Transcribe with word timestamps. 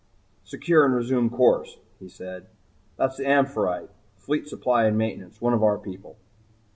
"Secure 0.43 0.83
and 0.83 0.95
resume 0.95 1.29
course," 1.29 1.77
he 1.99 2.09
said. 2.09 2.47
"That's 2.97 3.17
the 3.17 3.27
'Amphitrite' 3.27 3.91
fleet 4.17 4.47
supply 4.47 4.85
and 4.85 4.97
maintenance. 4.97 5.39
One 5.39 5.53
of 5.53 5.61
our 5.61 5.77
people." 5.77 6.17